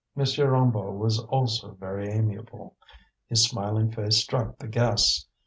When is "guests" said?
4.67-5.27